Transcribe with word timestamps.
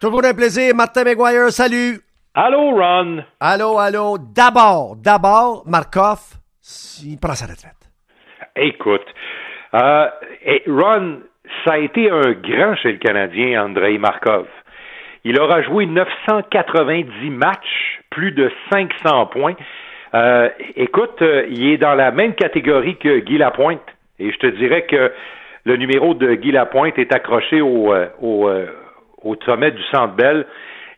Toujours 0.00 0.24
un 0.24 0.32
plaisir, 0.32 0.74
Martin 0.74 1.04
McGuire, 1.04 1.50
salut. 1.50 2.00
Allô, 2.34 2.70
Ron. 2.70 3.22
Allô, 3.38 3.76
allô. 3.76 4.16
D'abord, 4.16 4.96
d'abord, 4.96 5.62
Markov, 5.66 6.20
il 7.04 7.18
prend 7.20 7.34
sa 7.34 7.44
retraite. 7.44 7.76
Écoute, 8.56 9.04
euh, 9.74 10.06
Ron, 10.68 11.18
ça 11.66 11.74
a 11.74 11.78
été 11.78 12.08
un 12.08 12.32
grand 12.32 12.76
chez 12.76 12.92
le 12.92 12.98
Canadien, 12.98 13.62
Andrei 13.62 13.98
Markov. 13.98 14.46
Il 15.24 15.38
aura 15.38 15.60
joué 15.60 15.84
990 15.84 17.28
matchs, 17.28 18.00
plus 18.08 18.32
de 18.32 18.50
500 18.72 19.26
points. 19.26 19.56
Euh, 20.14 20.48
écoute, 20.76 21.20
euh, 21.20 21.44
il 21.50 21.72
est 21.72 21.76
dans 21.76 21.94
la 21.94 22.10
même 22.10 22.34
catégorie 22.34 22.96
que 22.96 23.18
Guy 23.18 23.36
Lapointe. 23.36 23.84
Et 24.18 24.32
je 24.32 24.38
te 24.38 24.46
dirais 24.46 24.86
que 24.86 25.12
le 25.66 25.76
numéro 25.76 26.14
de 26.14 26.36
Guy 26.36 26.52
Lapointe 26.52 26.98
est 26.98 27.12
accroché 27.14 27.60
au, 27.60 27.92
au, 28.22 28.48
au 29.22 29.36
sommet 29.44 29.70
du 29.70 29.82
Centre 29.92 30.14
Bell. 30.14 30.46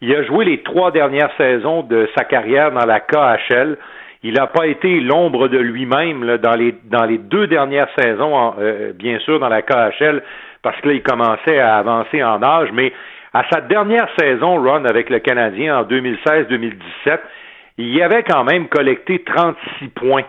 Il 0.00 0.14
a 0.14 0.22
joué 0.24 0.44
les 0.44 0.62
trois 0.62 0.90
dernières 0.90 1.30
saisons 1.36 1.82
de 1.82 2.08
sa 2.16 2.24
carrière 2.24 2.72
dans 2.72 2.86
la 2.86 3.00
KHL. 3.00 3.76
Il 4.24 4.34
n'a 4.34 4.46
pas 4.46 4.66
été 4.66 5.00
l'ombre 5.00 5.48
de 5.48 5.58
lui-même 5.58 6.38
dans 6.38 6.54
les 6.54 6.74
dans 6.84 7.04
les 7.04 7.18
deux 7.18 7.46
dernières 7.46 7.88
saisons, 7.98 8.54
bien 8.94 9.18
sûr, 9.20 9.40
dans 9.40 9.48
la 9.48 9.62
KHL, 9.62 10.22
parce 10.62 10.80
que 10.80 10.88
là, 10.88 10.94
il 10.94 11.02
commençait 11.02 11.58
à 11.58 11.76
avancer 11.76 12.22
en 12.22 12.40
âge, 12.42 12.68
mais 12.72 12.92
à 13.34 13.44
sa 13.50 13.62
dernière 13.62 14.08
saison, 14.18 14.62
Ron, 14.62 14.84
avec 14.84 15.08
le 15.08 15.18
Canadien 15.18 15.78
en 15.78 15.84
2016-2017, 15.84 17.18
il 17.78 18.02
avait 18.02 18.24
quand 18.24 18.44
même 18.44 18.68
collecté 18.68 19.20
36 19.24 19.88
points. 19.88 20.24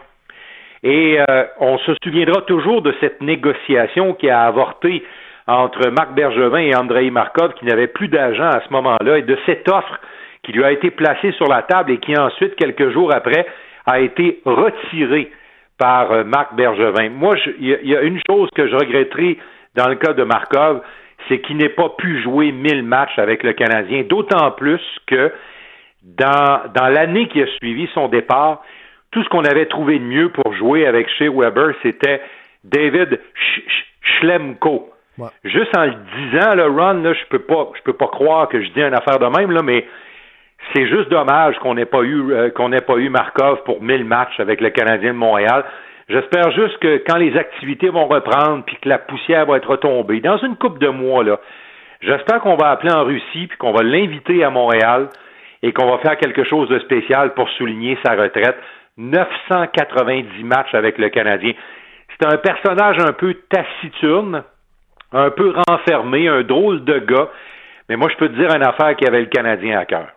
Et 0.83 1.19
euh, 1.19 1.43
on 1.59 1.77
se 1.79 1.93
souviendra 2.01 2.41
toujours 2.43 2.81
de 2.81 2.93
cette 3.01 3.21
négociation 3.21 4.13
qui 4.13 4.29
a 4.29 4.43
avorté 4.43 5.03
entre 5.47 5.89
Marc 5.89 6.13
Bergevin 6.13 6.59
et 6.59 6.75
Andrei 6.75 7.09
Markov, 7.09 7.53
qui 7.55 7.65
n'avait 7.65 7.87
plus 7.87 8.07
d'argent 8.07 8.49
à 8.49 8.61
ce 8.61 8.71
moment-là, 8.71 9.17
et 9.17 9.23
de 9.23 9.37
cette 9.45 9.67
offre 9.69 9.99
qui 10.43 10.51
lui 10.51 10.63
a 10.63 10.71
été 10.71 10.91
placée 10.91 11.31
sur 11.33 11.47
la 11.47 11.61
table 11.63 11.91
et 11.91 11.97
qui 11.97 12.17
ensuite, 12.17 12.55
quelques 12.55 12.91
jours 12.91 13.13
après, 13.13 13.45
a 13.85 13.99
été 13.99 14.41
retirée 14.45 15.31
par 15.77 16.11
euh, 16.11 16.23
Marc 16.23 16.55
Bergevin. 16.55 17.09
Moi, 17.09 17.35
il 17.59 17.79
y, 17.83 17.95
a 17.95 18.01
une 18.01 18.19
chose 18.29 18.49
que 18.55 18.67
je 18.67 18.75
regretterai 18.75 19.37
dans 19.75 19.87
le 19.87 19.95
cas 19.95 20.13
de 20.13 20.23
Markov, 20.23 20.81
c'est 21.27 21.39
qu'il 21.39 21.57
n'ait 21.57 21.69
pas 21.69 21.89
pu 21.97 22.21
jouer 22.21 22.51
1000 22.51 22.83
matchs 22.83 23.17
avec 23.17 23.43
le 23.43 23.53
Canadien, 23.53 24.03
d'autant 24.03 24.51
plus 24.51 24.81
que 25.07 25.31
dans, 26.03 26.61
dans 26.73 26.87
l'année 26.89 27.27
qui 27.27 27.41
a 27.41 27.47
suivi 27.57 27.89
son 27.93 28.07
départ, 28.07 28.61
tout 29.11 29.23
ce 29.23 29.29
qu'on 29.29 29.45
avait 29.45 29.67
trouvé 29.67 29.99
de 29.99 30.03
mieux 30.03 30.29
pour 30.29 30.53
jouer 30.53 30.85
avec 30.85 31.07
Shea 31.17 31.29
Weber, 31.29 31.73
c'était 31.81 32.21
David 32.63 33.19
Schlemko. 34.01 34.92
Juste 35.43 35.77
en 35.77 35.85
le 35.85 35.93
disant, 36.17 36.55
le 36.55 36.65
Ron, 36.65 37.03
là, 37.03 37.13
je 37.13 37.25
peux 37.29 37.39
pas, 37.39 37.69
je 37.77 37.81
peux 37.83 37.93
pas 37.93 38.07
croire 38.07 38.47
que 38.49 38.61
je 38.61 38.69
dis 38.69 38.81
une 38.81 38.95
affaire 38.95 39.19
de 39.19 39.27
même, 39.37 39.51
là, 39.51 39.61
mais 39.61 39.85
c'est 40.73 40.87
juste 40.87 41.09
dommage 41.09 41.57
qu'on 41.59 41.75
n'ait 41.75 41.85
pas 41.85 42.01
eu, 42.01 42.31
euh, 42.31 42.49
qu'on 42.49 42.69
n'ait 42.69 42.81
pas 42.81 42.95
eu 42.95 43.09
Markov 43.09 43.63
pour 43.63 43.81
1000 43.81 44.05
matchs 44.05 44.39
avec 44.39 44.61
le 44.61 44.69
Canadien 44.69 45.13
de 45.13 45.17
Montréal. 45.17 45.65
J'espère 46.09 46.51
juste 46.51 46.77
que 46.79 47.03
quand 47.07 47.17
les 47.17 47.37
activités 47.37 47.89
vont 47.89 48.07
reprendre 48.07 48.63
puis 48.65 48.77
que 48.81 48.89
la 48.89 48.97
poussière 48.97 49.45
va 49.45 49.57
être 49.57 49.69
retombée, 49.69 50.19
dans 50.19 50.37
une 50.37 50.55
coupe 50.55 50.79
de 50.79 50.89
mois, 50.89 51.23
là, 51.23 51.39
j'espère 52.01 52.41
qu'on 52.41 52.55
va 52.55 52.71
appeler 52.71 52.91
en 52.91 53.03
Russie 53.03 53.47
puis 53.47 53.57
qu'on 53.57 53.71
va 53.71 53.83
l'inviter 53.83 54.43
à 54.43 54.49
Montréal 54.49 55.09
et 55.61 55.71
qu'on 55.71 55.89
va 55.89 55.99
faire 55.99 56.17
quelque 56.17 56.43
chose 56.43 56.67
de 56.69 56.79
spécial 56.79 57.33
pour 57.33 57.49
souligner 57.51 57.97
sa 58.03 58.15
retraite. 58.15 58.57
990 58.97 60.43
matchs 60.43 60.73
avec 60.73 60.97
le 60.97 61.09
Canadien. 61.09 61.53
C'est 62.09 62.31
un 62.31 62.37
personnage 62.37 62.97
un 62.99 63.13
peu 63.13 63.33
taciturne, 63.49 64.43
un 65.13 65.29
peu 65.29 65.53
renfermé, 65.67 66.27
un 66.27 66.43
drôle 66.43 66.83
de 66.83 66.99
gars. 66.99 67.29
Mais 67.89 67.95
moi, 67.95 68.09
je 68.11 68.17
peux 68.17 68.29
te 68.29 68.35
dire 68.37 68.53
une 68.53 68.63
affaire 68.63 68.95
qui 68.95 69.05
avait 69.05 69.21
le 69.21 69.27
Canadien 69.27 69.79
à 69.79 69.85
cœur. 69.85 70.07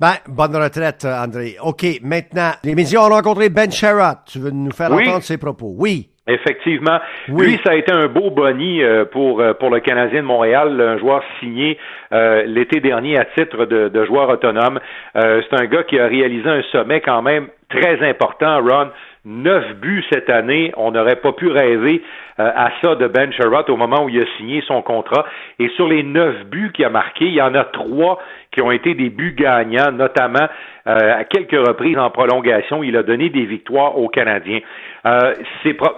Ben, 0.00 0.14
bonne 0.28 0.56
retraite, 0.56 1.04
André. 1.04 1.56
OK, 1.62 1.84
maintenant, 2.02 2.52
les 2.64 2.74
médias 2.74 3.00
ont 3.00 3.10
rencontré 3.10 3.50
Ben 3.50 3.70
Sherratt. 3.70 4.20
Tu 4.26 4.38
veux 4.38 4.50
nous 4.50 4.70
faire 4.70 4.90
entendre 4.90 5.22
ses 5.22 5.36
propos? 5.36 5.74
Oui. 5.76 6.08
Effectivement. 6.26 7.00
Oui. 7.28 7.46
Lui, 7.46 7.60
ça 7.64 7.72
a 7.72 7.74
été 7.74 7.92
un 7.92 8.06
beau 8.06 8.30
boni 8.30 8.82
euh, 8.82 9.04
pour, 9.04 9.40
euh, 9.40 9.52
pour 9.52 9.68
le 9.68 9.80
Canadien 9.80 10.22
de 10.22 10.26
Montréal, 10.26 10.80
un 10.80 10.98
joueur 10.98 11.22
signé 11.40 11.76
euh, 12.12 12.44
l'été 12.46 12.80
dernier 12.80 13.18
à 13.18 13.24
titre 13.36 13.66
de, 13.66 13.88
de 13.88 14.04
joueur 14.04 14.28
autonome. 14.28 14.78
c'est 15.14 15.60
un 15.60 15.66
gars 15.66 15.82
qui 15.82 15.98
a 15.98 16.06
réalisé 16.06 16.48
un 16.48 16.62
sommet 16.72 17.00
quand 17.00 17.20
même 17.20 17.48
très 17.68 18.08
important, 18.08 18.60
Ron. 18.60 18.88
Neuf 19.24 19.74
buts 19.76 20.04
cette 20.10 20.30
année. 20.30 20.72
On 20.76 20.92
n'aurait 20.92 21.16
pas 21.16 21.32
pu 21.32 21.48
rêver 21.48 22.02
à 22.38 22.70
ça 22.80 22.94
de 22.94 23.06
Ben 23.06 23.30
Sherratt 23.32 23.68
au 23.68 23.76
moment 23.76 24.04
où 24.04 24.08
il 24.08 24.22
a 24.22 24.24
signé 24.38 24.62
son 24.66 24.80
contrat. 24.80 25.26
Et 25.58 25.68
sur 25.76 25.88
les 25.88 26.02
neuf 26.02 26.46
buts 26.46 26.72
qu'il 26.72 26.86
a 26.86 26.88
marqués, 26.88 27.26
il 27.26 27.34
y 27.34 27.42
en 27.42 27.54
a 27.54 27.64
trois 27.64 28.18
qui 28.50 28.62
ont 28.62 28.70
été 28.70 28.94
des 28.94 29.10
buts 29.10 29.34
gagnants, 29.36 29.92
notamment 29.92 30.48
euh, 30.86 31.20
à 31.20 31.24
quelques 31.24 31.52
reprises 31.52 31.98
en 31.98 32.10
prolongation. 32.10 32.82
Il 32.82 32.96
a 32.96 33.02
donné 33.02 33.28
des 33.28 33.44
victoires 33.44 33.96
aux 33.96 34.08
Canadiens. 34.08 34.60
Euh, 35.06 35.34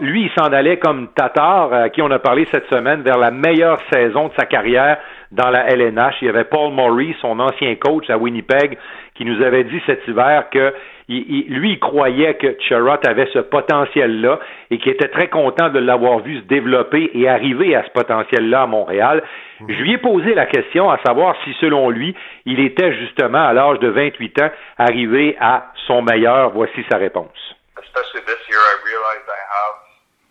lui, 0.01 0.25
il 0.25 0.31
s'en 0.37 0.53
allait 0.53 0.77
comme 0.77 1.09
Tatar, 1.15 1.73
à 1.73 1.89
qui 1.89 2.03
on 2.03 2.11
a 2.11 2.19
parlé 2.19 2.47
cette 2.53 2.69
semaine, 2.69 3.03
vers 3.03 3.19
la 3.19 3.31
meilleure 3.31 3.79
saison 3.91 4.29
de 4.29 4.33
sa 4.37 4.45
carrière 4.45 4.99
dans 5.31 5.49
la 5.49 5.67
LNH. 5.69 6.17
Il 6.21 6.27
y 6.27 6.29
avait 6.29 6.45
Paul 6.45 6.73
Murray, 6.73 7.15
son 7.21 7.39
ancien 7.41 7.75
coach 7.77 8.11
à 8.11 8.19
Winnipeg, 8.19 8.77
qui 9.15 9.25
nous 9.25 9.41
avait 9.43 9.65
dit 9.65 9.81
cet 9.87 10.07
hiver 10.07 10.51
que 10.51 10.75
lui, 11.09 11.73
il 11.73 11.81
croyait 11.81 12.35
que 12.35 12.57
Sherrod 12.61 13.07
avait 13.07 13.29
ce 13.33 13.41
potentiel-là 13.41 14.39
et 14.71 14.79
qu'il 14.79 14.93
était 14.93 15.09
très 15.09 15.29
content 15.29 15.69
de 15.69 15.79
l'avoir 15.79 16.21
vu 16.21 16.39
se 16.39 16.45
développer 16.45 17.11
et 17.15 17.29
arriver 17.29 17.75
à 17.75 17.85
ce 17.85 17.91
potentiel-là 17.91 18.63
à 18.63 18.67
Montréal. 18.67 19.23
Je 19.69 19.83
lui 19.83 19.93
ai 19.93 19.99
posé 19.99 20.35
la 20.35 20.47
question 20.47 20.91
à 20.91 20.99
savoir 21.05 21.37
si, 21.45 21.55
selon 21.61 21.91
lui, 21.91 22.15
il 22.47 22.61
était 22.61 22.93
justement 22.95 23.47
à 23.47 23.53
l'âge 23.53 23.79
de 23.81 23.89
28 23.89 24.43
ans 24.43 24.51
arrivé 24.79 25.37
à 25.41 25.73
son 25.87 26.03
meilleur. 26.03 26.51
Voici 26.51 26.85
sa 26.91 26.99
réponse. 26.99 27.31
Especially 27.79 28.25
this 28.25 28.41
year, 28.49 28.59
I 28.59 28.75
realized 28.87 29.27
I 29.29 29.43
have, 29.53 29.77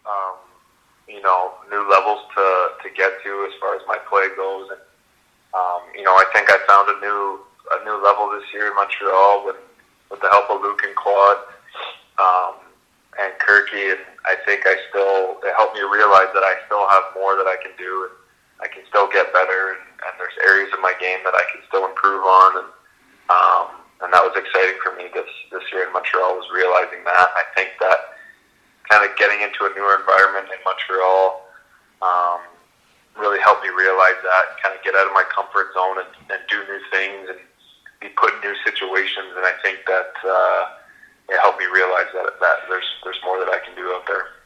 um, 0.07 0.35
you 1.07 1.21
know, 1.21 1.51
new 1.69 1.83
levels 1.89 2.21
to, 2.35 2.45
to 2.83 2.89
get 2.95 3.11
to 3.23 3.31
as 3.45 3.53
far 3.59 3.75
as 3.75 3.81
my 3.87 3.99
play 4.09 4.27
goes. 4.35 4.71
And, 4.71 4.81
um, 5.53 5.81
you 5.95 6.03
know, 6.03 6.15
I 6.15 6.25
think 6.33 6.49
I 6.49 6.57
found 6.67 6.89
a 6.89 6.97
new, 6.99 7.39
a 7.75 7.85
new 7.85 7.97
level 8.03 8.31
this 8.33 8.47
year 8.53 8.67
in 8.67 8.75
Montreal 8.75 9.45
with, 9.45 9.59
with 10.11 10.21
the 10.21 10.29
help 10.29 10.51
of 10.51 10.61
Luke 10.61 10.83
and 10.83 10.95
Claude, 10.95 11.41
um, 12.19 12.59
and 13.17 13.31
Kirky. 13.39 13.95
And 13.95 14.03
I 14.27 14.35
think 14.45 14.67
I 14.67 14.75
still, 14.91 15.39
it 15.41 15.55
helped 15.55 15.73
me 15.73 15.81
realize 15.81 16.29
that 16.35 16.43
I 16.43 16.59
still 16.67 16.83
have 16.91 17.15
more 17.15 17.35
that 17.39 17.47
I 17.47 17.55
can 17.63 17.71
do. 17.79 18.11
And, 18.11 18.21
I 18.61 18.69
can 18.69 18.85
still 18.87 19.09
get 19.09 19.33
better, 19.33 19.73
and, 19.73 19.81
and 20.05 20.13
there's 20.21 20.37
areas 20.45 20.69
of 20.71 20.79
my 20.85 20.93
game 21.01 21.19
that 21.25 21.33
I 21.33 21.41
can 21.49 21.65
still 21.65 21.89
improve 21.89 22.21
on, 22.21 22.61
and 22.61 22.69
um, 23.33 23.67
and 24.05 24.09
that 24.13 24.21
was 24.21 24.37
exciting 24.37 24.77
for 24.85 24.93
me 24.93 25.09
this 25.13 25.29
this 25.49 25.65
year 25.73 25.89
in 25.89 25.93
Montreal 25.93 26.37
was 26.37 26.45
realizing 26.53 27.01
that. 27.09 27.27
I 27.33 27.43
think 27.57 27.73
that 27.81 28.21
kind 28.85 29.01
of 29.01 29.17
getting 29.17 29.41
into 29.41 29.65
a 29.65 29.73
newer 29.73 29.97
environment 29.97 30.53
in 30.53 30.61
Montreal 30.61 31.41
um, 32.05 32.41
really 33.17 33.41
helped 33.41 33.65
me 33.65 33.73
realize 33.73 34.17
that, 34.21 34.61
kind 34.61 34.77
of 34.77 34.81
get 34.85 34.93
out 34.93 35.09
of 35.09 35.13
my 35.17 35.25
comfort 35.33 35.73
zone 35.73 36.05
and, 36.05 36.11
and 36.29 36.41
do 36.45 36.61
new 36.69 36.81
things 36.93 37.33
and 37.33 37.41
be 38.01 38.09
put 38.09 38.33
in 38.33 38.41
new 38.41 38.55
situations, 38.65 39.31
and 39.37 39.45
I 39.45 39.53
think 39.63 39.79
that 39.85 40.11
uh, 40.25 40.65
it 41.29 41.39
helped 41.39 41.59
me 41.59 41.65
realize 41.71 42.09
that 42.13 42.33
that 42.41 42.57
there's 42.67 42.89
there's 43.03 43.19
more 43.23 43.37
that 43.39 43.49
I 43.53 43.59
can 43.63 43.75
do 43.75 43.93
out 43.93 44.03
there. 44.07 44.40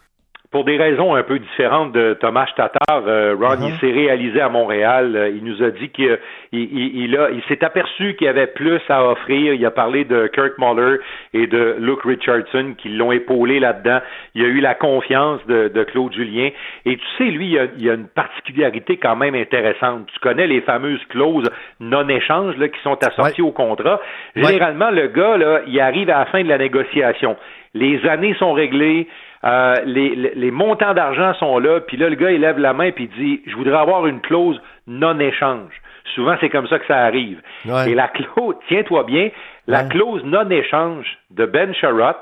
Pour 0.52 0.64
des 0.64 0.78
raisons 0.78 1.16
un 1.16 1.24
peu 1.24 1.40
différentes 1.40 1.92
de 1.92 2.14
Thomas 2.20 2.48
Tatar, 2.56 3.04
euh, 3.08 3.36
Ron, 3.40 3.58
il 3.62 3.74
uh-huh. 3.74 3.80
s'est 3.80 3.92
réalisé 3.92 4.42
à 4.42 4.50
Montréal. 4.50 5.16
Euh, 5.16 5.30
il 5.30 5.44
nous 5.44 5.64
a 5.64 5.72
dit 5.72 5.90
qu'il 5.90 6.18
il, 6.52 7.18
a, 7.18 7.30
il 7.32 7.42
s'est 7.44 7.64
aperçu 7.64 8.16
qu'il 8.16 8.26
y 8.26 8.30
avait 8.30 8.48
plus 8.48 8.82
à 8.90 9.06
offrir. 9.06 9.54
Il 9.54 9.66
a 9.66 9.72
parlé 9.72 10.06
de 10.06 10.28
Kirk 10.28 10.54
Muller 10.58 10.98
et 11.34 11.48
de 11.48 11.76
Luke 11.80 12.04
Richardson 12.04 12.76
qui 12.78 12.90
l'ont 12.90 13.12
épaulé 13.12 13.60
là-dedans. 13.60 14.00
Il 14.34 14.44
a 14.44 14.48
eu 14.48 14.60
la 14.60 14.76
confiance 14.76 15.46
de, 15.48 15.84
Claude 15.84 16.14
Julien. 16.14 16.50
Et 16.86 16.98
tu 16.98 17.06
sais, 17.18 17.26
lui, 17.26 17.58
il 17.78 17.84
y 17.84 17.90
a, 17.90 17.94
une 17.94 18.08
particularité 18.08 18.98
quand 18.98 19.16
même 19.16 19.36
intéressante. 19.36 20.08
Tu 20.14 20.20
connais 20.20 20.48
les 20.48 20.62
fameuses 20.62 21.04
clauses 21.10 21.50
non-échange 21.80 22.56
qui 22.56 22.82
sont 22.84 22.98
assorties 23.04 23.42
au 23.42 23.52
contrat. 23.52 24.00
Généralement, 24.36 24.90
le 24.90 25.08
gars, 25.08 25.38
là, 25.38 25.62
il 25.68 25.80
arrive 25.80 26.10
à 26.10 26.20
la 26.20 26.26
fin 26.26 26.44
de 26.44 26.50
la 26.50 26.58
négociation. 26.58 27.36
Les 27.74 28.06
années 28.08 28.36
sont 28.40 28.54
réglées 28.54 29.08
euh, 29.46 29.76
les, 29.86 30.52
montants 30.52 30.94
d'argent 30.94 31.34
sont 31.36 31.60
là, 31.60 31.80
puis 31.80 31.98
là, 31.98 32.10
le 32.10 32.16
gars, 32.16 32.32
il 32.32 32.42
lève 32.42 32.58
la 32.58 32.74
main 32.74 32.92
puis 32.92 33.10
il 33.12 33.20
dit 33.20 33.42
Je 33.46 33.56
voudrais 33.56 33.78
avoir 33.78 34.08
une 34.08 34.22
clause 34.22 34.60
non-échange. 34.88 35.74
Souvent, 36.16 36.36
c'est 36.40 36.50
comme 36.50 36.68
ça 36.68 36.80
que 36.80 36.88
ça 36.88 36.98
arrive. 36.98 37.42
Et 37.88 37.94
la 37.94 38.08
clause, 38.08 38.56
tiens-toi 38.68 39.04
bien, 39.04 39.30
la 39.68 39.84
clause 39.84 40.24
non-échange 40.24 41.06
de 41.32 41.46
Ben 41.46 41.74
Sherratt 41.74 42.18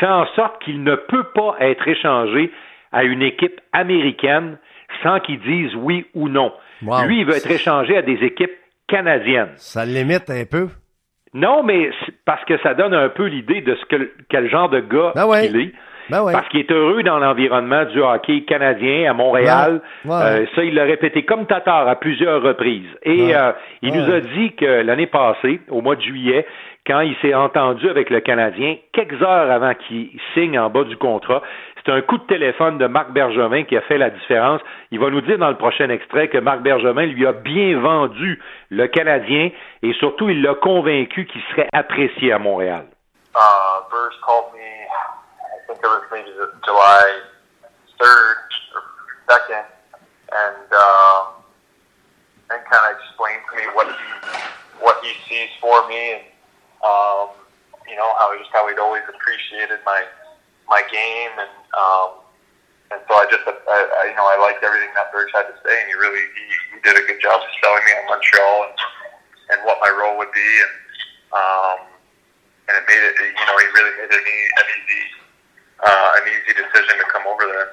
fait 0.00 0.06
en 0.06 0.26
sorte 0.34 0.62
qu'il 0.62 0.82
ne 0.82 0.96
peut 0.96 1.24
pas 1.34 1.56
être 1.60 1.86
échangé 1.86 2.50
à 2.92 3.04
une 3.04 3.22
équipe 3.22 3.60
américaine 3.72 4.58
sans 5.02 5.20
qu'il 5.20 5.40
dise 5.40 5.74
oui 5.76 6.06
ou 6.14 6.28
non. 6.28 6.52
Lui, 6.82 7.20
il 7.20 7.26
veut 7.26 7.36
être 7.36 7.50
échangé 7.50 7.96
à 7.96 8.02
des 8.02 8.22
équipes 8.24 8.52
canadiennes. 8.88 9.52
Ça 9.56 9.84
limite 9.84 10.28
un 10.30 10.44
peu? 10.44 10.68
Non, 11.34 11.62
mais 11.62 11.90
parce 12.24 12.44
que 12.44 12.58
ça 12.62 12.74
donne 12.74 12.94
un 12.94 13.08
peu 13.08 13.26
l'idée 13.26 13.60
de 13.60 13.74
ce 13.74 13.84
que 13.86 14.12
quel 14.28 14.50
genre 14.50 14.68
de 14.68 14.80
gars 14.80 15.12
ah 15.16 15.26
il 15.42 15.56
est. 15.56 15.72
Ben 16.08 16.22
ouais. 16.22 16.32
Parce 16.32 16.48
qu'il 16.48 16.60
est 16.60 16.70
heureux 16.70 17.02
dans 17.02 17.18
l'environnement 17.18 17.84
du 17.84 18.00
hockey 18.00 18.42
canadien 18.42 19.10
à 19.10 19.14
Montréal. 19.14 19.80
Ouais. 20.04 20.14
Ouais. 20.14 20.22
Euh, 20.22 20.46
ça, 20.54 20.64
il 20.64 20.74
l'a 20.74 20.84
répété 20.84 21.24
comme 21.24 21.46
Tatar 21.46 21.88
à 21.88 21.96
plusieurs 21.96 22.42
reprises. 22.42 22.88
Et 23.02 23.34
euh, 23.34 23.52
il 23.82 23.94
nous 23.94 24.12
a 24.12 24.20
dit 24.20 24.54
que 24.54 24.82
l'année 24.82 25.06
passée, 25.06 25.60
au 25.68 25.80
mois 25.80 25.96
de 25.96 26.02
juillet, 26.02 26.46
quand 26.86 27.00
il 27.00 27.16
s'est 27.16 27.34
entendu 27.34 27.88
avec 27.88 28.10
le 28.10 28.20
Canadien, 28.20 28.76
quelques 28.92 29.20
heures 29.20 29.50
avant 29.50 29.74
qu'il 29.74 30.10
signe 30.34 30.58
en 30.58 30.70
bas 30.70 30.84
du 30.84 30.96
contrat, 30.96 31.42
c'est 31.84 31.92
un 31.92 32.00
coup 32.00 32.18
de 32.18 32.24
téléphone 32.24 32.78
de 32.78 32.86
Marc 32.86 33.12
Bergevin 33.12 33.64
qui 33.64 33.76
a 33.76 33.80
fait 33.82 33.98
la 33.98 34.10
différence. 34.10 34.60
Il 34.90 35.00
va 35.00 35.10
nous 35.10 35.20
dire 35.20 35.38
dans 35.38 35.50
le 35.50 35.56
prochain 35.56 35.88
extrait 35.88 36.28
que 36.28 36.38
Marc 36.38 36.60
Bergevin 36.60 37.06
lui 37.06 37.26
a 37.26 37.32
bien 37.32 37.78
vendu 37.78 38.40
le 38.70 38.86
Canadien 38.86 39.50
et 39.82 39.92
surtout 39.94 40.28
il 40.28 40.42
l'a 40.42 40.54
convaincu 40.54 41.26
qu'il 41.26 41.42
serait 41.50 41.68
apprécié 41.72 42.32
à 42.32 42.38
Montréal. 42.38 42.86
uh, 43.36 43.84
Burrs 43.90 44.16
called 44.24 44.52
me. 44.54 44.75
Think 45.76 45.92
it 45.92 45.92
was 45.92 46.08
maybe 46.08 46.32
the 46.32 46.48
July 46.64 47.04
third 48.00 48.48
or 48.72 48.80
second, 49.28 49.68
and 50.32 50.68
uh, 50.72 51.20
and 52.48 52.64
kind 52.64 52.84
of 52.88 52.96
explained 52.96 53.44
to 53.44 53.52
me 53.60 53.68
what 53.76 53.84
he 53.84 54.08
what 54.80 54.96
he 55.04 55.12
sees 55.28 55.52
for 55.60 55.84
me, 55.84 56.16
and 56.16 56.24
um, 56.80 57.28
you 57.84 57.92
know 57.92 58.08
how 58.16 58.32
just 58.40 58.48
how 58.56 58.64
he'd 58.72 58.80
always 58.80 59.04
appreciated 59.04 59.84
my 59.84 60.00
my 60.64 60.80
game, 60.88 61.36
and 61.44 61.52
um, 61.76 62.24
and 62.88 63.04
so 63.04 63.12
I 63.12 63.28
just 63.28 63.44
I, 63.44 63.52
I, 63.52 64.08
you 64.08 64.16
know 64.16 64.24
I 64.24 64.40
liked 64.40 64.64
everything 64.64 64.96
that 64.96 65.12
Burrs 65.12 65.28
had 65.36 65.44
to 65.44 65.60
say, 65.60 65.76
and 65.76 65.92
he 65.92 65.94
really 66.00 66.24
he, 66.24 66.44
he 66.72 66.76
did 66.88 66.96
a 66.96 67.04
good 67.04 67.20
job 67.20 67.36
of 67.36 67.52
selling 67.60 67.84
me 67.84 67.92
on 68.00 68.16
Montreal 68.16 68.72
and 68.72 68.76
and 69.52 69.58
what 69.68 69.76
my 69.84 69.92
role 69.92 70.16
would 70.16 70.32
be, 70.32 70.40
and 70.40 70.72
um, 71.36 71.78
and 72.64 72.80
it 72.80 72.84
made 72.88 73.04
it 73.04 73.12
you 73.20 73.44
know 73.44 73.60
he 73.60 73.68
really 73.76 73.92
made 74.00 74.08
it 74.08 74.24
an 74.24 74.68
easy 74.72 75.25
uh, 75.84 75.88
an 75.88 76.24
easy 76.26 76.54
decision 76.54 76.94
to 76.98 77.06
come 77.12 77.26
over 77.26 77.46
there. 77.46 77.68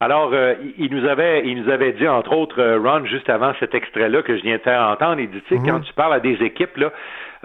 Alors, 0.00 0.30
euh, 0.34 0.54
il- 0.60 0.74
il 0.86 0.94
nous 0.94 1.08
avait, 1.08 1.46
il 1.46 1.62
nous 1.62 1.70
avait 1.72 1.92
dit 1.92 2.06
entre 2.06 2.32
autres, 2.32 2.60
euh, 2.60 2.78
Ron, 2.78 3.06
juste 3.06 3.30
avant 3.30 3.54
cet 3.60 3.74
extrait-là 3.74 4.22
que 4.22 4.36
je 4.36 4.42
viens 4.42 4.58
de 4.58 4.62
faire 4.62 4.82
entendre, 4.82 5.20
il 5.20 5.30
dit, 5.30 5.40
tu 5.42 5.54
sais, 5.54 5.60
Mhm. 5.60 5.66
quand 5.70 5.80
tu 5.80 5.92
parles 5.94 6.12
à 6.14 6.20
des 6.20 6.34
équipes 6.42 6.76
là, 6.76 6.92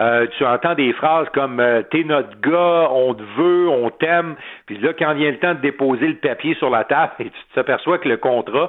euh, 0.02 0.26
tu 0.36 0.44
entends 0.44 0.74
des 0.74 0.92
phrases 0.92 1.28
comme 1.32 1.60
euh, 1.60 1.82
"T'es 1.90 2.02
notre 2.02 2.40
gars, 2.40 2.88
on 2.90 3.14
te 3.14 3.22
veut, 3.36 3.68
on 3.68 3.90
t'aime", 3.90 4.34
puis 4.66 4.78
là, 4.78 4.92
quand 4.98 5.14
vient 5.14 5.30
le 5.30 5.38
temps 5.38 5.54
de 5.54 5.60
déposer 5.60 6.08
le 6.08 6.16
papier 6.16 6.54
sur 6.56 6.70
la 6.70 6.84
table, 6.84 7.12
et 7.20 7.24
tu 7.26 7.40
t'aperçois 7.54 7.98
que 7.98 8.08
le 8.08 8.16
contrat, 8.16 8.68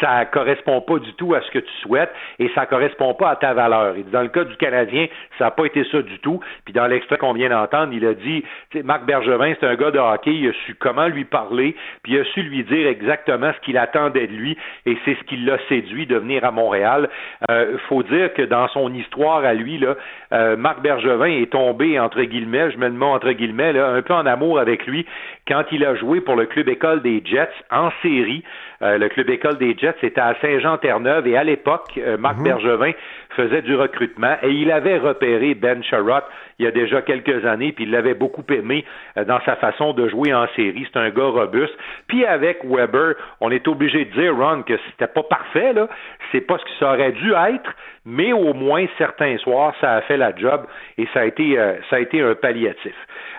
ça 0.00 0.24
correspond 0.24 0.80
pas 0.80 0.98
du 0.98 1.12
tout 1.14 1.34
à 1.34 1.40
ce 1.42 1.50
que 1.50 1.60
tu 1.60 1.72
souhaites 1.82 2.12
et 2.38 2.50
ça 2.54 2.66
correspond 2.66 3.14
pas 3.14 3.30
à 3.30 3.36
ta 3.36 3.54
valeur. 3.54 3.96
Et 3.96 4.02
dans 4.02 4.22
le 4.22 4.28
cas 4.28 4.44
du 4.44 4.56
Canadien, 4.56 5.06
ça 5.38 5.44
n'a 5.44 5.50
pas 5.50 5.66
été 5.66 5.84
ça 5.84 6.02
du 6.02 6.18
tout. 6.18 6.40
Puis 6.64 6.72
dans 6.72 6.86
l'extrait 6.86 7.18
qu'on 7.18 7.32
vient 7.32 7.50
d'entendre, 7.50 7.92
il 7.92 8.04
a 8.06 8.14
dit, 8.14 8.44
Marc 8.82 9.04
Bergevin, 9.04 9.54
c'est 9.60 9.66
un 9.66 9.76
gars 9.76 9.90
de 9.90 9.98
hockey, 9.98 10.34
il 10.34 10.48
a 10.48 10.52
su 10.66 10.74
comment 10.74 11.06
lui 11.06 11.24
parler, 11.24 11.76
puis 12.02 12.14
il 12.14 12.20
a 12.20 12.24
su 12.24 12.42
lui 12.42 12.64
dire 12.64 12.86
exactement 12.88 13.52
ce 13.54 13.60
qu'il 13.60 13.78
attendait 13.78 14.26
de 14.26 14.32
lui, 14.32 14.56
et 14.86 14.96
c'est 15.04 15.14
ce 15.14 15.24
qui 15.24 15.36
l'a 15.36 15.58
séduit 15.68 16.06
de 16.06 16.16
venir 16.16 16.44
à 16.44 16.50
Montréal. 16.50 17.08
Euh, 17.50 17.78
faut 17.88 18.02
dire 18.02 18.32
que 18.34 18.42
dans 18.42 18.68
son 18.68 18.92
histoire 18.94 19.44
à 19.44 19.54
lui, 19.54 19.78
là, 19.78 19.96
euh, 20.32 20.56
Marc 20.72 20.82
Bergevin 20.82 21.26
est 21.26 21.52
tombé 21.52 22.00
entre 22.00 22.22
guillemets, 22.22 22.70
je 22.70 22.78
me 22.78 22.86
le 22.86 22.94
mets 22.94 23.04
entre 23.04 23.30
guillemets, 23.32 23.78
un 23.78 24.00
peu 24.00 24.14
en 24.14 24.24
amour 24.24 24.58
avec 24.58 24.86
lui 24.86 25.04
quand 25.46 25.64
il 25.72 25.84
a 25.84 25.94
joué 25.94 26.20
pour 26.20 26.36
le 26.36 26.46
club 26.46 26.68
école 26.68 27.02
des 27.02 27.22
Jets 27.24 27.50
en 27.70 27.90
série. 28.02 28.44
Euh, 28.82 28.98
le 28.98 29.08
club 29.08 29.30
école 29.30 29.58
des 29.58 29.76
Jets 29.76 29.96
était 30.02 30.20
à 30.20 30.34
Saint-Jean-Terre-Neuve 30.40 31.26
et 31.26 31.36
à 31.36 31.44
l'époque, 31.44 31.90
euh, 31.98 32.16
Marc 32.16 32.42
Bergevin 32.42 32.92
faisait 33.30 33.62
du 33.62 33.74
recrutement 33.74 34.36
et 34.42 34.50
il 34.50 34.70
avait 34.70 34.98
repéré 34.98 35.54
Ben 35.54 35.82
Sherratt 35.82 36.28
il 36.62 36.66
y 36.66 36.68
a 36.68 36.70
déjà 36.70 37.02
quelques 37.02 37.44
années, 37.44 37.72
puis 37.72 37.84
il 37.84 37.90
l'avait 37.90 38.14
beaucoup 38.14 38.44
aimé 38.50 38.84
euh, 39.16 39.24
dans 39.24 39.40
sa 39.44 39.56
façon 39.56 39.92
de 39.94 40.08
jouer 40.08 40.32
en 40.32 40.46
série. 40.54 40.86
C'est 40.92 40.98
un 40.98 41.10
gars 41.10 41.26
robuste. 41.26 41.74
Puis 42.06 42.24
avec 42.24 42.64
Weber, 42.64 43.14
on 43.40 43.50
est 43.50 43.66
obligé 43.66 44.04
de 44.04 44.12
dire, 44.12 44.36
Ron, 44.36 44.62
que 44.62 44.78
c'était 44.90 45.12
pas 45.12 45.24
parfait, 45.24 45.72
là. 45.72 45.88
C'est 46.30 46.40
pas 46.40 46.58
ce 46.58 46.64
que 46.64 46.70
ça 46.78 46.92
aurait 46.92 47.12
dû 47.12 47.32
être, 47.32 47.74
mais 48.06 48.32
au 48.32 48.54
moins 48.54 48.86
certains 48.96 49.36
soirs, 49.38 49.74
ça 49.80 49.94
a 49.94 50.00
fait 50.02 50.16
la 50.16 50.34
job 50.36 50.66
et 50.98 51.08
ça 51.12 51.20
a 51.20 51.24
été, 51.24 51.58
euh, 51.58 51.74
ça 51.90 51.96
a 51.96 51.98
été 51.98 52.20
un 52.20 52.34
palliatif. 52.34 52.94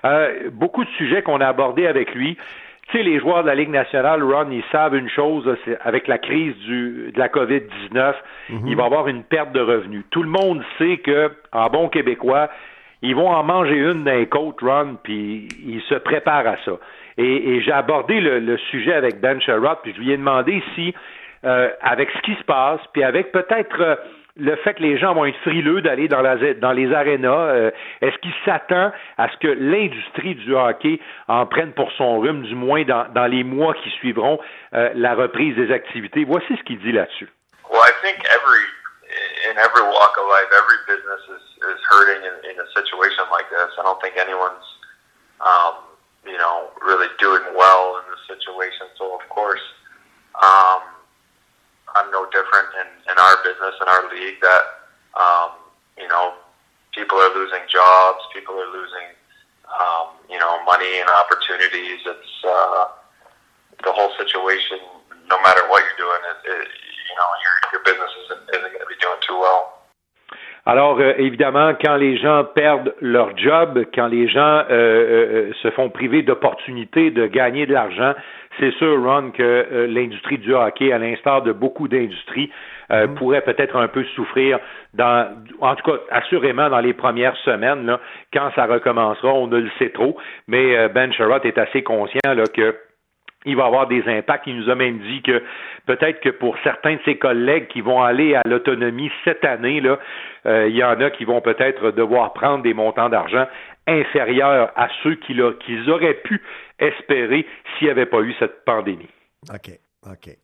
Euh, 0.05 0.49
beaucoup 0.51 0.83
de 0.83 0.89
sujets 0.91 1.21
qu'on 1.21 1.39
a 1.39 1.47
abordés 1.47 1.87
avec 1.93 2.13
lui. 2.13 2.37
Tu 2.89 2.97
sais, 2.97 3.03
les 3.03 3.19
joueurs 3.19 3.43
de 3.43 3.47
la 3.47 3.55
Ligue 3.55 3.69
nationale, 3.69 4.21
Ron, 4.21 4.51
ils 4.51 4.63
savent 4.71 4.95
une 4.95 5.09
chose, 5.09 5.49
c'est 5.63 5.77
avec 5.81 6.07
la 6.07 6.17
crise 6.17 6.55
du, 6.57 7.11
de 7.13 7.19
la 7.19 7.29
COVID-19, 7.29 8.13
il 8.67 8.75
va 8.75 8.83
y 8.83 8.85
avoir 8.85 9.07
une 9.07 9.23
perte 9.23 9.53
de 9.53 9.61
revenus. 9.61 10.03
Tout 10.11 10.21
le 10.21 10.29
monde 10.29 10.61
sait 10.77 10.97
que, 10.97 11.31
en 11.53 11.67
bon 11.67 11.87
québécois, 11.87 12.49
ils 13.01 13.15
vont 13.15 13.29
en 13.29 13.43
manger 13.43 13.77
une 13.77 14.03
d'un 14.03 14.25
côte, 14.25 14.59
Ron, 14.61 14.97
puis 15.01 15.47
ils 15.65 15.81
se 15.89 15.95
préparent 15.95 16.47
à 16.47 16.57
ça. 16.65 16.73
Et, 17.17 17.55
et 17.55 17.61
j'ai 17.61 17.71
abordé 17.71 18.19
le, 18.19 18.39
le 18.39 18.57
sujet 18.57 18.93
avec 18.93 19.21
Ben 19.21 19.39
Sherrod, 19.39 19.77
puis 19.83 19.93
je 19.93 19.99
lui 19.99 20.11
ai 20.11 20.17
demandé 20.17 20.61
si, 20.75 20.93
euh, 21.45 21.69
avec 21.81 22.09
ce 22.11 22.21
qui 22.21 22.35
se 22.35 22.43
passe, 22.43 22.79
puis 22.93 23.03
avec 23.03 23.31
peut-être 23.31 23.81
euh, 23.81 23.95
le 24.35 24.55
fait 24.57 24.73
que 24.75 24.81
les 24.81 24.97
gens 24.97 25.13
vont 25.13 25.25
être 25.25 25.37
frileux 25.41 25.81
d'aller 25.81 26.07
dans, 26.07 26.21
la, 26.21 26.35
dans 26.55 26.71
les 26.71 26.91
arénas, 26.93 27.29
euh, 27.29 27.71
est-ce 28.01 28.17
qu'il 28.17 28.33
s'attend 28.45 28.91
à 29.17 29.29
ce 29.29 29.37
que 29.37 29.47
l'industrie 29.47 30.35
du 30.35 30.55
hockey 30.55 30.99
en 31.27 31.45
prenne 31.45 31.73
pour 31.73 31.91
son 31.93 32.19
rhume, 32.19 32.41
du 32.43 32.55
moins 32.55 32.83
dans, 32.83 33.05
dans 33.13 33.27
les 33.27 33.43
mois 33.43 33.75
qui 33.75 33.89
suivront 33.91 34.39
euh, 34.73 34.89
la 34.95 35.13
reprise 35.13 35.55
des 35.55 35.71
activités? 35.71 36.23
Voici 36.25 36.55
ce 36.57 36.63
qu'il 36.63 36.79
dit 36.79 36.91
là-dessus. 36.91 37.29
Well, 37.69 37.81
I 37.81 37.93
think 38.01 38.23
every 38.25 38.63
in 39.49 39.57
every 39.57 39.85
walk 39.85 40.17
of 40.17 40.25
life, 40.25 40.49
every 40.57 40.79
business 40.89 41.21
is, 41.29 41.45
is 41.69 41.79
hurting 41.89 42.21
in, 42.25 42.35
in 42.49 42.55
a 42.57 42.67
situation 42.73 43.25
like 43.29 43.49
this. 43.49 43.69
I 43.77 43.83
don't 43.83 44.01
think 44.01 44.17
anyone's, 44.17 44.65
um, 45.41 45.73
you 46.25 46.37
know, 46.37 46.73
really 46.81 47.09
doing 47.19 47.43
well 47.53 47.82
league 54.23 54.39
that, 54.41 54.63
um, 55.19 55.51
you 55.97 56.07
know, 56.07 56.33
people 56.93 57.17
are 57.17 57.33
losing 57.35 57.59
jobs, 57.69 58.19
people 58.33 58.55
are 58.55 58.71
losing, 58.71 59.09
um, 59.67 60.07
you 60.29 60.39
know, 60.39 60.63
money 60.63 60.99
and 60.99 61.09
opportunities. 61.09 61.99
It's 62.05 62.35
uh, 62.47 62.85
Alors, 70.65 70.97
euh, 70.99 71.11
évidemment, 71.17 71.73
quand 71.83 71.97
les 71.97 72.17
gens 72.17 72.45
perdent 72.55 72.93
leur 73.01 73.37
job, 73.37 73.83
quand 73.93 74.07
les 74.07 74.29
gens 74.29 74.39
euh, 74.39 74.65
euh, 74.69 75.51
se 75.61 75.69
font 75.71 75.89
priver 75.89 76.21
d'opportunités 76.21 77.11
de 77.11 77.27
gagner 77.27 77.65
de 77.65 77.73
l'argent, 77.73 78.13
c'est 78.59 78.71
sûr, 78.75 79.03
Ron, 79.03 79.31
que 79.31 79.87
l'industrie 79.89 80.37
du 80.37 80.53
hockey, 80.53 80.93
à 80.93 80.99
l'instar 80.99 81.41
de 81.41 81.51
beaucoup 81.51 81.87
d'industries, 81.89 82.49
euh, 82.91 83.07
Mhm. 83.07 83.15
pourrait 83.15 83.41
peut-être 83.41 83.75
un 83.75 83.87
peu 83.87 84.03
souffrir 84.15 84.59
dans, 84.93 85.27
en 85.59 85.75
tout 85.75 85.91
cas, 85.91 85.97
assurément 86.11 86.69
dans 86.69 86.79
les 86.79 86.93
premières 86.93 87.35
semaines, 87.37 87.85
là, 87.85 87.99
quand 88.31 88.51
ça 88.55 88.65
recommencera, 88.65 89.33
on 89.33 89.47
ne 89.47 89.57
le 89.57 89.71
sait 89.79 89.89
trop, 89.89 90.15
mais 90.47 90.87
Ben 90.89 91.11
Sherratt 91.11 91.43
est 91.45 91.57
assez 91.57 91.81
conscient 91.81 92.19
là, 92.23 92.43
que 92.45 92.75
il 93.45 93.55
va 93.55 93.65
avoir 93.65 93.87
des 93.87 94.03
impacts. 94.07 94.47
Il 94.47 94.57
nous 94.57 94.69
a 94.69 94.75
même 94.75 94.99
dit 94.99 95.21
que 95.21 95.43
peut-être 95.85 96.19
que 96.21 96.29
pour 96.29 96.57
certains 96.63 96.95
de 96.95 97.01
ses 97.05 97.17
collègues 97.17 97.67
qui 97.67 97.81
vont 97.81 98.01
aller 98.01 98.35
à 98.35 98.41
l'autonomie 98.45 99.11
cette 99.23 99.45
année, 99.45 99.81
euh, 100.45 100.67
il 100.67 100.75
y 100.75 100.83
en 100.83 100.99
a 101.01 101.09
qui 101.09 101.25
vont 101.25 101.41
peut-être 101.41 101.91
devoir 101.91 102.33
prendre 102.33 102.63
des 102.63 102.73
montants 102.73 103.09
d'argent 103.09 103.47
inférieurs 103.87 104.71
à 104.75 104.87
ceux 105.03 105.15
qu'ils 105.15 105.41
auraient 105.89 106.21
pu 106.23 106.41
espérer 106.79 107.45
s'il 107.77 107.87
n'y 107.87 107.91
avait 107.91 108.05
pas 108.05 108.21
eu 108.21 108.33
cette 108.39 108.63
pandémie. 108.65 109.09
OK, 109.49 109.71
OK. 110.05 110.42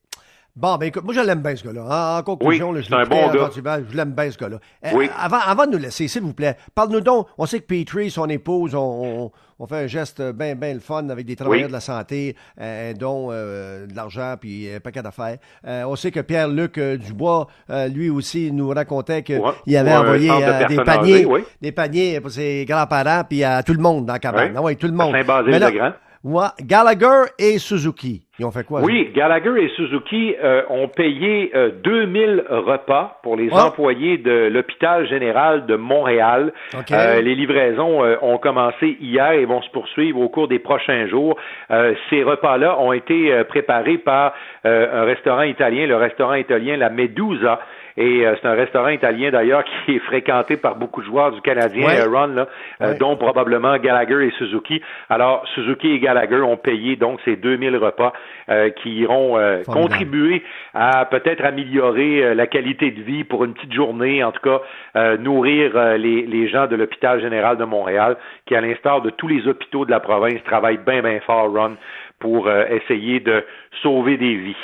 Bon, 0.61 0.75
ben 0.75 0.87
écoute, 0.87 1.05
moi 1.05 1.13
je 1.13 1.21
l'aime 1.21 1.39
bien 1.41 1.55
ce 1.55 1.63
gars-là. 1.63 1.83
En, 1.85 2.19
en 2.19 2.23
conclusion, 2.23 2.71
Oui, 2.71 2.75
là, 2.75 2.81
je 2.81 2.93
un 2.93 3.05
bon 3.05 3.27
gars. 3.31 3.49
vas, 3.63 3.79
je 3.89 3.95
l'aime 3.95 4.11
bien 4.11 4.29
ce 4.29 4.37
gars-là. 4.37 4.57
Euh, 4.85 4.89
Oui. 4.93 5.09
avant, 5.17 5.37
avant 5.39 5.65
de 5.65 5.71
nous 5.71 5.77
laisser, 5.77 6.09
s'il 6.09 6.21
vous 6.21 6.33
plaît, 6.33 6.57
parle-nous 6.75 6.99
donc. 6.99 7.27
On 7.37 7.45
sait 7.45 7.61
que 7.61 7.65
Petrie, 7.65 8.11
son 8.11 8.27
épouse, 8.27 8.75
on, 8.75 8.79
on, 8.79 9.31
on 9.57 9.67
fait 9.67 9.77
un 9.77 9.87
geste 9.87 10.21
bien, 10.33 10.55
bien 10.55 10.73
le 10.73 10.81
fun 10.81 11.07
avec 11.07 11.25
des 11.25 11.37
travailleurs 11.37 11.67
Oui. 11.67 11.69
de 11.69 11.73
la 11.73 11.79
santé, 11.79 12.35
euh, 12.59 12.93
dont 12.93 13.29
euh, 13.31 13.87
de 13.87 13.95
l'argent 13.95 14.35
puis 14.37 14.67
un 14.75 14.81
paquet 14.81 15.01
d'affaires. 15.01 15.37
Euh, 15.65 15.83
on 15.87 15.95
sait 15.95 16.11
que 16.11 16.19
Pierre-Luc 16.19 16.77
euh, 16.77 16.97
Dubois, 16.97 17.47
euh, 17.69 17.87
lui 17.87 18.09
aussi, 18.09 18.51
nous 18.51 18.67
racontait 18.69 19.23
qu'il 19.23 19.39
Ouais. 19.39 19.77
avait 19.77 19.95
envoyé 19.95 20.27
de 20.27 20.33
euh, 20.33 20.67
des 20.67 20.75
paniers, 20.83 21.25
oui. 21.25 21.41
des 21.61 21.71
paniers 21.71 22.19
pour 22.19 22.31
ses 22.31 22.65
grands-parents 22.67 23.23
puis 23.29 23.45
à 23.45 23.63
tout 23.63 23.73
le 23.73 23.79
monde 23.81 24.05
dans 24.05 24.13
la 24.13 24.19
cabane. 24.19 24.49
Oui. 24.49 24.55
Ah 24.57 24.61
ouais, 24.61 24.75
tout 24.75 24.87
le 24.87 24.93
monde. 24.93 25.15
À 25.15 25.19
Saint-Basile 25.21 25.51
Mais 25.51 25.59
là, 25.59 25.71
de 25.71 25.77
Grand. 25.77 25.91
ouais, 26.25 26.47
Gallagher 26.63 27.31
et 27.37 27.57
Suzuki, 27.59 28.25
ils 28.39 28.45
ont 28.45 28.51
fait 28.51 28.63
quoi? 28.65 28.79
eux? 28.81 28.83
Oui, 28.85 29.09
Gallagher 29.13 29.63
et 29.63 29.69
Suzuki 29.69 30.35
euh, 30.43 30.61
ont 30.69 30.87
payé 30.87 31.51
euh, 31.55 31.69
2000 31.83 32.43
repas 32.49 33.19
pour 33.23 33.35
les 33.35 33.49
Ah. 33.51 33.65
employés 33.67 34.17
de 34.17 34.47
l'hôpital 34.51 35.07
général 35.07 35.65
de 35.65 35.75
Montréal. 35.75 36.53
Euh, 36.91 37.21
les 37.21 37.35
livraisons 37.35 38.03
euh, 38.03 38.15
ont 38.21 38.37
commencé 38.37 38.97
hier 39.01 39.31
et 39.33 39.45
vont 39.45 39.61
se 39.61 39.69
poursuivre 39.71 40.19
au 40.21 40.29
cours 40.29 40.47
des 40.47 40.59
prochains 40.59 41.07
jours. 41.07 41.35
Euh, 41.71 41.93
ces 42.09 42.23
repas-là 42.23 42.79
ont 42.79 42.93
été 42.93 43.31
euh, 43.33 43.43
préparés 43.43 43.97
par 43.97 44.33
euh, 44.65 45.01
un 45.01 45.03
restaurant 45.03 45.43
italien, 45.43 45.85
le 45.87 45.95
restaurant 45.97 46.35
italien 46.35 46.77
La 46.77 46.89
Medusa. 46.89 47.59
Et 47.97 48.25
euh, 48.25 48.35
c'est 48.41 48.47
un 48.47 48.53
restaurant 48.53 48.87
italien 48.89 49.29
d'ailleurs 49.29 49.63
qui 49.85 49.95
est 49.95 49.99
fréquenté 49.99 50.55
par 50.55 50.75
beaucoup 50.75 51.01
de 51.01 51.05
joueurs 51.07 51.31
du 51.31 51.41
Canadien, 51.41 51.85
Ouais. 51.85 52.03
Ron, 52.03 52.27
là, 52.27 52.47
euh, 52.81 52.91
Ouais. 52.91 52.97
dont 52.97 53.17
probablement 53.17 53.75
Gallagher 53.77 54.25
et 54.27 54.31
Suzuki. 54.37 54.81
Alors, 55.09 55.45
Suzuki 55.53 55.91
et 55.91 55.99
Gallagher 55.99 56.39
ont 56.41 56.55
payé 56.55 56.95
donc 56.95 57.19
ces 57.25 57.35
2000 57.35 57.75
repas 57.77 58.13
euh, 58.49 58.69
qui 58.69 58.89
iront 59.01 59.37
euh, 59.37 59.63
contribuer 59.63 60.43
à 60.73 61.05
peut-être 61.05 61.43
améliorer 61.45 62.23
euh, 62.23 62.33
la 62.33 62.47
qualité 62.47 62.91
de 62.91 63.01
vie 63.01 63.23
pour 63.23 63.45
une 63.45 63.53
petite 63.53 63.73
journée, 63.73 64.23
en 64.23 64.31
tout 64.31 64.41
cas 64.41 65.17
nourrir 65.17 65.97
les, 65.97 66.25
les 66.25 66.49
gens 66.49 66.67
de 66.67 66.75
l'hôpital 66.75 67.21
général 67.21 67.57
de 67.57 67.65
Montréal, 67.65 68.17
qui 68.45 68.55
à 68.55 68.61
l'instar 68.61 69.01
de 69.01 69.09
tous 69.09 69.27
les 69.27 69.47
hôpitaux 69.47 69.85
de 69.85 69.91
la 69.91 69.99
province 69.99 70.43
travaillent 70.45 70.79
bien 70.85 71.01
bien 71.01 71.19
fort, 71.25 71.51
Ron, 71.53 71.75
pour 72.19 72.49
essayer 72.51 73.19
de 73.19 73.43
sauver 73.81 74.17
des 74.17 74.35
vies. 74.35 74.55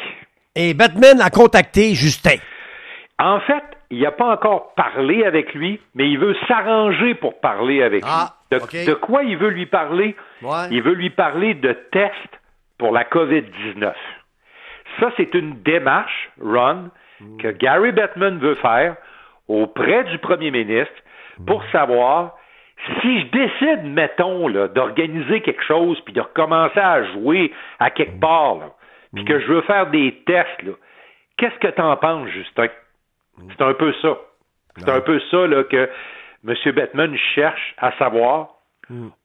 Et 0.56 0.74
Batman 0.74 1.22
a 1.22 1.30
contacté 1.30 1.94
Justin. 1.94 2.38
En 3.20 3.40
fait, 3.42 3.64
il 3.92 4.02
n'a 4.02 4.12
pas 4.12 4.32
encore 4.34 4.74
parlé 4.76 5.24
avec 5.24 5.54
lui, 5.54 5.80
mais 5.94 6.10
il 6.10 6.18
veut 6.20 6.36
s'arranger 6.48 7.14
pour 7.16 7.40
parler 7.40 7.82
avec 7.84 8.04
Ah, 8.06 8.34
lui. 8.52 8.60
De, 8.60 8.92
de 8.92 8.94
quoi 8.94 9.24
il 9.24 9.38
veut 9.38 9.50
lui 9.50 9.66
parler? 9.66 10.16
Ouais. 10.42 10.68
Il 10.72 10.82
veut 10.82 10.94
lui 10.94 11.10
parler 11.10 11.54
de 11.54 11.74
tests 11.92 12.40
pour 12.78 12.92
la 12.92 13.04
COVID-19. 13.04 13.94
Ça, 15.00 15.12
c'est 15.18 15.34
une 15.34 15.62
démarche, 15.64 16.30
Ron, 16.42 16.90
que 17.40 17.50
Gary 17.50 17.92
Bettman 17.92 18.40
veut 18.40 18.56
faire 18.56 18.96
auprès 19.48 20.04
du 20.06 20.18
premier 20.20 20.52
ministre 20.52 20.94
pour 21.46 21.64
savoir 21.72 22.36
si 23.02 23.22
je 23.22 23.26
décide, 23.28 23.84
mettons, 23.86 24.50
d'organiser 24.50 25.42
quelque 25.42 25.64
chose 25.64 26.00
puis 26.02 26.14
de 26.14 26.22
recommencer 26.22 26.80
à 26.80 27.04
jouer 27.14 27.54
à 27.80 27.90
quelque 27.90 28.20
part, 28.20 28.56
là, 28.56 28.72
puis 29.14 29.24
que 29.26 29.40
je 29.40 29.46
veux 29.48 29.62
faire 29.62 29.88
des 29.88 30.24
tests, 30.26 30.62
qu'est-ce 31.38 31.58
que 31.60 31.68
t'en 31.68 31.96
penses, 31.98 32.30
Justin? 32.30 32.68
C'est 33.50 33.62
un 33.62 33.74
peu 33.74 33.94
ça. 34.02 34.18
C'est 34.78 34.90
un 34.90 35.02
peu 35.02 35.20
ça 35.32 35.48
là, 35.48 35.64
que 35.64 35.90
M. 36.48 36.56
Bettman 36.74 37.16
cherche 37.34 37.76
à 37.78 37.92
savoir 37.94 38.50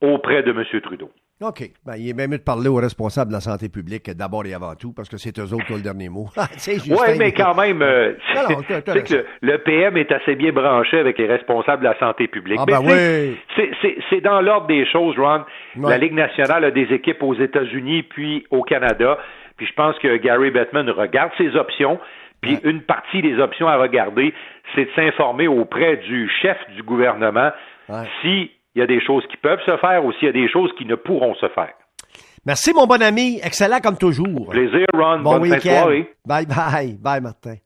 auprès 0.00 0.42
de 0.42 0.52
M. 0.52 0.80
Trudeau. 0.80 1.11
OK. 1.42 1.62
Ben, 1.87 1.94
il 1.97 2.11
est 2.11 2.12
même 2.12 2.30
mieux 2.32 2.38
de 2.38 2.42
parler 2.42 2.68
aux 2.68 2.75
responsables 2.76 3.30
de 3.30 3.35
la 3.35 3.40
santé 3.40 3.68
publique 3.68 4.11
d'abord 4.11 4.44
et 4.44 4.52
avant 4.54 4.75
tout, 4.75 4.92
parce 4.92 5.09
que 5.09 5.16
c'est 5.16 5.38
eux 5.38 5.54
autres 5.54 5.64
qui 5.66 5.73
ont 5.73 5.76
le 5.76 5.82
dernier 5.82 6.09
mot. 6.11 6.26
Justin, 6.52 6.94
Oui, 6.94 7.16
mais 7.18 7.32
quand 7.32 7.54
même, 7.54 7.80
euh, 7.82 8.12
que 8.35 9.14
le, 9.14 9.25
le 9.40 9.59
PM 9.59 9.97
est 9.97 10.12
assez 10.12 10.35
bien 10.37 10.52
branché 10.52 10.99
avec 10.99 11.16
les 11.18 11.26
responsables 11.26 11.82
de 11.82 11.88
la 11.88 11.99
santé 11.99 12.28
publique. 12.28 12.59
Ah, 12.61 12.66
ben 12.66 12.80
oui. 12.82 13.37
c'est- 13.56 13.70
c'est- 13.80 13.97
C'est 14.11 14.20
dans 14.20 14.40
l'ordre 14.40 14.66
des 14.66 14.85
choses, 14.87 15.16
Ron. 15.18 15.44
Ouais. 15.76 15.90
La 15.90 15.97
Ligue 15.99 16.14
nationale 16.14 16.64
a 16.64 16.70
des 16.70 16.92
équipes 16.92 17.23
aux 17.23 17.35
États-Unis 17.35 18.02
puis 18.02 18.44
au 18.50 18.62
Canada. 18.62 19.18
Puis 19.56 19.66
je 19.66 19.73
pense 19.75 19.97
que 19.99 20.16
Gary 20.16 20.50
Bettman 20.50 20.90
regarde 20.90 21.30
ses 21.38 21.54
options. 21.56 21.99
Puis 22.40 22.54
Ouais. 22.54 22.61
une 22.70 22.82
partie 22.82 23.23
des 23.23 23.38
options 23.38 23.68
à 23.68 23.76
regarder, 23.76 24.35
c'est 24.75 24.87
de 24.87 24.90
s'informer 24.97 25.47
auprès 25.49 25.99
du 25.99 26.28
chef 26.42 26.56
du 26.75 26.82
gouvernement 26.82 27.50
Ouais. 27.88 28.04
S'il 28.72 28.80
y 28.80 28.82
a 28.82 28.86
des 28.86 29.00
choses 29.00 29.24
qui 29.30 29.36
peuvent 29.36 29.60
se 29.66 29.76
faire 29.78 30.04
ou 30.04 30.12
s'il 30.14 30.26
y 30.26 30.28
a 30.28 30.32
des 30.32 30.48
choses 30.48 30.70
qui 30.78 30.84
ne 30.86 30.94
pourront 30.94 31.34
se 31.34 31.48
faire. 31.48 31.72
Merci, 32.46 32.72
mon 32.72 32.86
bon 32.86 33.02
ami. 33.02 33.38
Excellent 33.42 33.80
comme 33.80 33.98
toujours. 33.98 34.48
Plaisir, 34.50 34.86
Ron. 34.94 35.20
Bon 35.20 35.32
Bonne 35.32 35.42
week-end. 35.42 35.80
soirée. 35.82 36.10
Bye 36.26 36.46
bye. 36.46 36.96
Bye, 36.98 37.20
Martin. 37.20 37.56